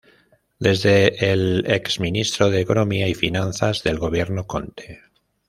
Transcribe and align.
Desde 0.57 1.31
el 1.31 1.63
es 1.67 1.99
Ministro 1.99 2.49
de 2.49 2.59
Economía 2.61 3.07
y 3.07 3.13
Finanzas 3.13 3.83
del 3.83 3.99
Gobierno 3.99 4.47
Conte. 4.47 5.01